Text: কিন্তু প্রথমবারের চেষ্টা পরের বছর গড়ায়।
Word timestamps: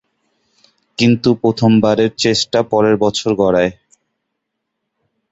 কিন্তু 0.97 1.29
প্রথমবারের 1.43 2.11
চেষ্টা 2.17 2.59
পরের 2.71 2.95
বছর 3.03 3.29
গড়ায়। 3.35 3.71